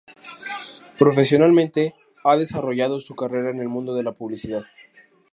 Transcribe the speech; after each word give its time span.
Profesionalmente 0.97 1.93
ha 2.23 2.35
desarrollado 2.35 2.99
su 2.99 3.13
carrera 3.15 3.51
en 3.51 3.59
el 3.59 3.69
mundo 3.69 3.93
de 3.93 4.01
la 4.01 4.13
publicidad. 4.13 4.63